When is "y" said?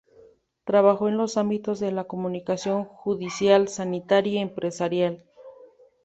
4.33-4.37